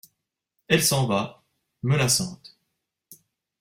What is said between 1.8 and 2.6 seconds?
menaçante.